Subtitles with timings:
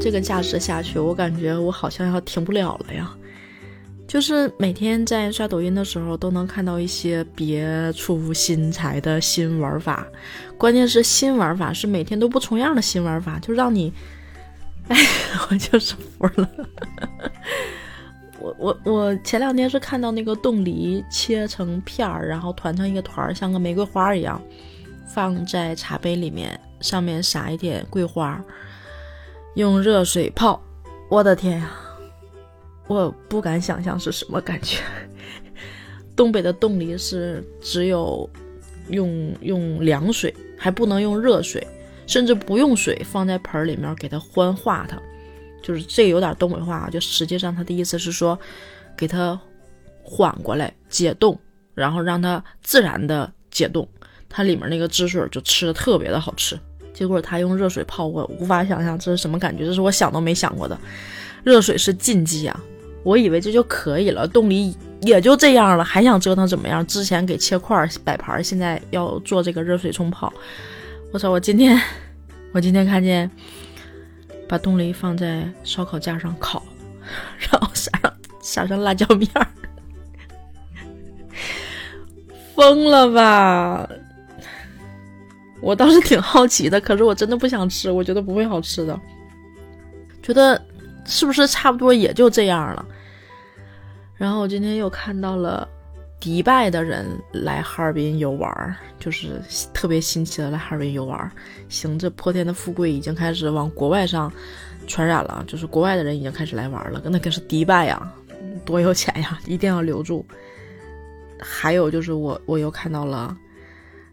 [0.00, 3.14] 这个价值下去，我感觉我好像要停不了了呀。
[4.08, 10.06] 就是每天在刷抖音的时候，都能看到一些别出心裁的新玩法。
[10.56, 13.92] 关键是新玩法是每天都不重样的新玩法，就让你，
[14.88, 14.96] 哎，
[15.50, 16.48] 我就是服了。
[18.38, 24.40] 我我我前两天是看到那个冻梨切成片儿，然后团成一个团儿，像个玫瑰花一样，
[25.08, 28.40] 放在茶杯里面，上面撒一点桂花，
[29.56, 30.62] 用热水泡。
[31.08, 31.70] 我的天呀！
[32.86, 34.82] 我不敢想象是什么感觉。
[36.14, 38.28] 东北的冻梨是只有
[38.90, 41.66] 用用凉水，还不能用热水，
[42.06, 45.00] 甚至不用水，放在盆里面给它欢化它。
[45.62, 48.38] 就是这有点东北话啊，就实际上他的意思是说，
[48.94, 49.40] 给它
[50.02, 51.38] 缓过来解冻，
[51.72, 53.88] 然后让它自然的解冻，
[54.28, 56.58] 它里面那个汁水就吃的特别的好吃。
[56.96, 60.78] 结果他用热水泡，我无法想象这是什么感觉，这是我想都没想过的。
[61.44, 62.58] 热水是禁忌啊。
[63.02, 66.84] 我以为这就可以了，冻梨也就这样了，还想折腾怎么样？
[66.86, 70.32] 之前给切块摆盘，现在要做这个热水冲泡。
[71.12, 71.30] 我操！
[71.30, 71.78] 我今天，
[72.52, 73.30] 我今天看见
[74.48, 76.64] 把冻梨放在烧烤架上烤，
[77.38, 79.46] 然后撒上撒上辣椒面儿，
[82.56, 83.88] 疯了吧？
[85.66, 88.98] 我倒是挺好奇的，可是我真的不想吃，我觉得不会好吃的，
[90.22, 90.64] 觉得
[91.04, 92.86] 是不是差不多也就这样了？
[94.14, 95.68] 然后我今天又看到了
[96.20, 99.42] 迪拜的人来哈尔滨游玩，就是
[99.74, 101.30] 特别新奇的来哈尔滨游玩。
[101.68, 104.32] 行，这破天的富贵已经开始往国外上
[104.86, 107.02] 传染了，就是国外的人已经开始来玩了。
[107.06, 108.00] 那可是迪拜呀，
[108.64, 110.24] 多有钱呀，一定要留住。
[111.40, 113.36] 还有就是我我又看到了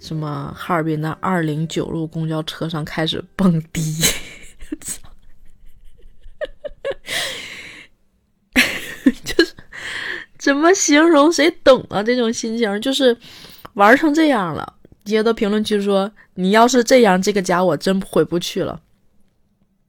[0.00, 3.80] 什么哈尔滨的二零九路公交车上开始蹦迪
[9.24, 9.54] 就是。
[10.38, 11.30] 怎么形容？
[11.30, 12.02] 谁懂啊？
[12.02, 13.14] 这种心情就是
[13.74, 14.76] 玩成这样了。
[15.04, 18.80] 接到评论区说：“你要是这样，这个家我真回不去了。”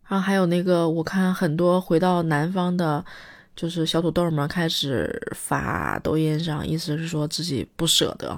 [0.10, 3.06] 然后还有那个，我看很多回到南方的，
[3.56, 8.38] 就是小土豆们开始发抖音上，意思是说自己不舍得，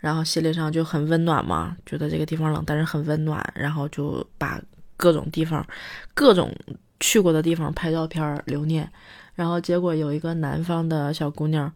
[0.00, 4.60] 然后心理上就很温暖嘛，觉得这个地方冷，但是很温暖，然后就把
[4.96, 5.66] 各种地方、
[6.14, 6.54] 各种
[7.00, 8.88] 去过的地方拍照片留念。
[9.34, 11.72] 然后结果有一个南方的小姑娘，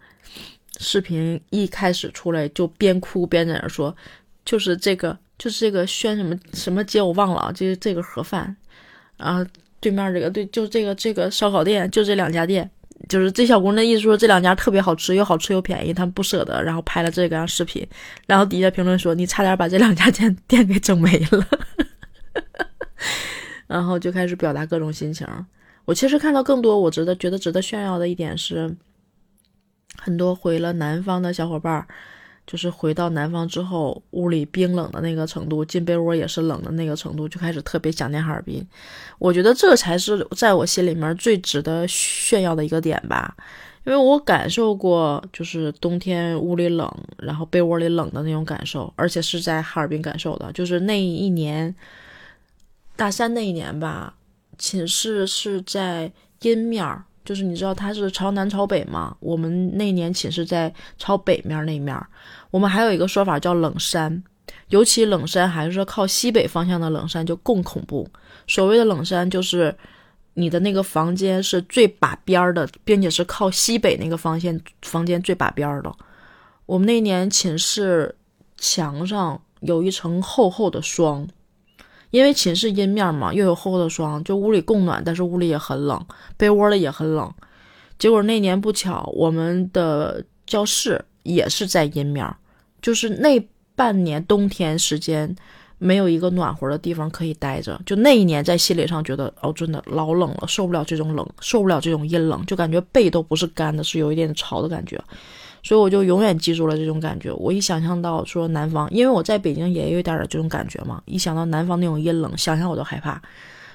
[0.78, 3.94] 视频一开始出来就边哭边在那说，
[4.44, 8.56] 就是这个就是这个宣什么什么街我忘了，就是这个盒饭，
[9.16, 12.68] 然后对面这个对就这个这个烧烤店就这两家店，
[13.08, 17.86] 就是这小姑娘意思说这两家特别好吃，又好吃又便宜，他们不舍得，然后拍了这个视频，
[18.26, 21.46] 然后底下评论说你差点把这两家店店给整没了，
[23.66, 25.26] 然后就开始表达各种心情。
[25.84, 28.76] 我其实看到更多，我值得觉得值得炫耀的一点是，
[29.98, 31.86] 很多回了南方的小伙伴，
[32.46, 38.66] 就是回到南方之后，屋里冰冷的那个程度，进被窝也是冷的那个程度，就开始特别想念哈尔滨。
[39.18, 43.34] 我觉得这才是在我心里面最值得炫耀的一个点吧，
[43.86, 51.74] 因为我感受过，就是冬天屋里冷，然后被窝里冷的那种感受，而且是在哈尔滨感受的，就是那一年
[52.96, 54.14] 大三那一年吧。
[54.58, 59.16] 寝室是在阴面儿，就是你知道它是朝南朝北嘛？
[59.20, 61.96] 我们那年寝室在朝北面那面。
[62.50, 64.22] 我们还有一个说法叫冷山，
[64.68, 68.08] 尤其冷山还是靠西北方向的冷山就更恐怖。
[68.46, 69.74] 所谓的冷山就是
[70.34, 75.92] 你的那个房间是最把边儿的，并且是靠西北那个方向房间最把边儿的。
[76.66, 78.14] 我们那年寝室
[78.56, 81.28] 墙上有一层厚厚的霜。
[82.12, 86.00] 因为寝室阴面嘛，又有厚厚的霜，就屋里供暖，但是屋里也很冷，
[86.36, 87.32] 被窝里也很冷。
[87.98, 92.32] 结果那年不巧，我们的教室也是在阴面，
[92.82, 93.40] 就是那
[93.74, 95.34] 半年冬天时间，
[95.78, 97.80] 没有一个暖和的地方可以待着。
[97.86, 105.02] 就那一年，在心理上觉得，哦，真的老冷了，受不了这种冷，受不了这种阴冷，就感觉背都不是干的，是有一点潮的感觉。
[105.62, 107.32] 所以我就永远记住了这种感觉。
[107.32, 111.00] 我一想象到说南方，因为我在北京也有点这种感觉嘛。
[111.06, 113.22] 一想到南方那种阴冷，想想我都害怕。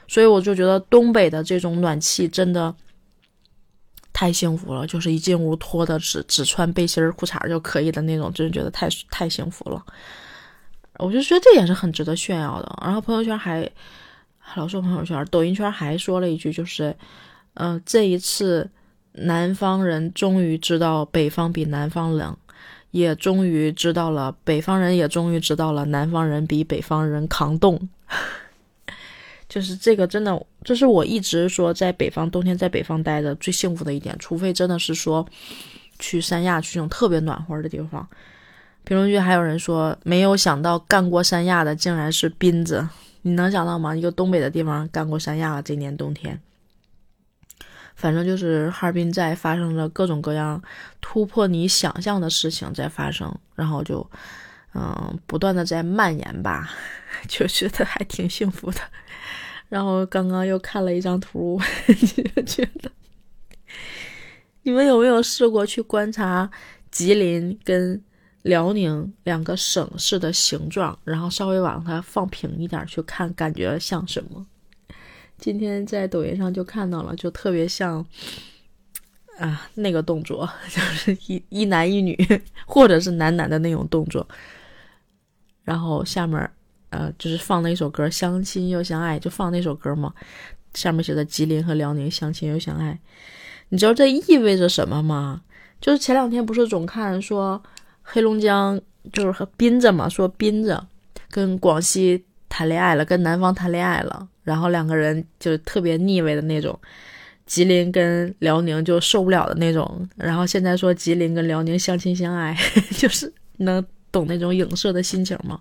[0.05, 2.73] 所以我就觉得东北的这种暖气真的
[4.11, 9.81] 太幸福了，就是一进屋脱的只只穿背心儿裤衩就可以的那种，真的觉得太太幸福了。
[10.99, 12.79] 我就觉得这也是很值得炫耀的。
[12.81, 13.69] 然后朋友圈还
[14.55, 16.93] 老说朋友圈，抖音圈还说了一句，就是，
[17.53, 18.69] 嗯，这一次。
[19.17, 22.35] 南方人终于知道北方比南方冷，
[22.91, 27.89] 也终于知道了北方人也终于知道了南方人比北方人抗冻。
[29.49, 35.25] 就是这个真的，这是我一直说在北方冬天在北方待的最幸福的一点，除非真的是说
[35.99, 38.07] 去三亚去那种特别暖和的地方。
[38.83, 42.87] 评论区还有人说，没有想到干过三亚的竟然是斌子，
[43.21, 43.95] 你能想到吗？
[43.95, 46.39] 一个东北的地方干过三亚，这年冬天。
[47.97, 50.61] 反正就是哈尔滨在发生着各种各样
[51.01, 54.07] 突破你想象的事情在发生，然后就
[54.75, 56.69] 嗯不断的在蔓延吧，
[57.27, 58.79] 就觉得还挺幸福的。
[59.67, 61.59] 然后刚刚又看了一张图，
[62.35, 62.91] 就觉得
[64.61, 66.49] 你们有没有试过去观察
[66.91, 67.99] 吉林跟
[68.44, 74.45] 辽宁两个省市的形状，然后稍微往它放平一点去看，感觉像什么？
[75.37, 78.05] 今天在抖音上就看到了，就特别像
[79.37, 82.17] 啊那个动作， 就是一一男一女，
[82.65, 84.27] 或者是男男的那种动作。
[85.63, 86.49] 然后下面
[86.89, 90.13] 呃就是放那一首歌《相亲又相爱》，就放那首歌嘛。
[90.73, 92.99] 下面写的吉林和辽宁相亲又相爱，
[93.69, 95.41] 你知道这意味着什么吗？
[95.81, 97.61] 就是前两天不是总看说
[98.01, 98.79] 黑龙江
[99.13, 100.83] 就是和 滨子嘛，说滨子
[101.29, 104.27] 跟广西谈恋爱了，跟南方谈恋爱了。
[104.47, 106.79] 然后两个人就特别腻味的那种，
[107.45, 110.07] 吉林跟辽宁就受不了的那种。
[110.15, 112.57] 然后现在说吉林跟辽宁相亲相爱，
[112.97, 115.59] 就是能懂那种影射的心情吗？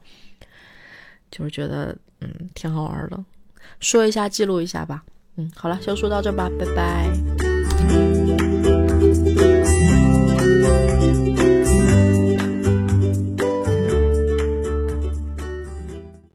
[1.32, 3.24] 就是觉得嗯挺好玩的，
[3.80, 5.02] 说一下记录一下吧。
[5.36, 7.35] 嗯，好了，就说到这吧，拜拜。